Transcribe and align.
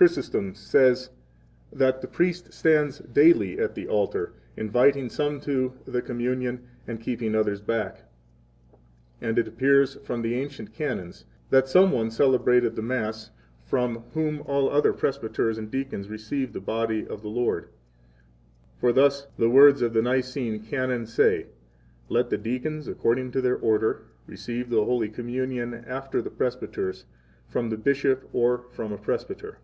Chrysostom 0.00 0.54
says 0.54 1.08
36 1.72 1.76
that 1.76 2.00
the 2.00 2.06
priest 2.06 2.52
stands 2.52 3.00
daily 3.00 3.58
at 3.58 3.74
the 3.74 3.88
altar, 3.88 4.32
inviting 4.56 5.10
some 5.10 5.40
37 5.40 5.40
to 5.84 5.90
the 5.90 6.00
Communion 6.00 6.68
and 6.86 7.00
keeping 7.00 7.32
back 7.32 7.40
others. 7.40 7.62
And 9.20 9.36
it 9.40 9.48
appears 9.48 9.96
from 9.96 10.22
the 10.22 10.36
ancient 10.36 10.72
Canons 10.72 11.24
that 11.50 11.66
some 11.66 11.90
one 11.90 12.12
celebrated 12.12 12.76
the 12.76 12.82
Mass 12.82 13.32
from 13.66 14.04
whom 14.14 14.42
all 14.42 14.66
the 14.68 14.74
other 14.76 14.92
presbyters 14.92 15.58
and 15.58 15.68
deacons 15.68 16.08
received 16.08 16.52
the 16.52 16.60
body 16.60 17.04
of 17.04 17.22
he 17.22 17.28
Lord; 17.28 17.66
for 18.80 18.92
thus 18.92 19.22
38 19.22 19.36
the 19.38 19.50
words 19.50 19.82
of 19.82 19.94
the 19.94 20.02
Nicene 20.02 20.60
Canon 20.60 21.06
say: 21.06 21.46
Let 22.08 22.30
the 22.30 22.38
deacons, 22.38 22.86
according 22.86 23.32
to 23.32 23.40
their 23.40 23.56
order, 23.56 24.02
receive 24.28 24.70
the 24.70 24.84
Holy 24.84 25.08
Communion 25.08 25.74
after 25.74 26.22
the 26.22 26.30
presbyters, 26.30 27.04
from 27.48 27.70
the 27.70 27.76
bishop 27.76 28.28
or 28.32 28.66
from 28.70 28.92
a 28.92 28.96
presbyter. 28.98 29.58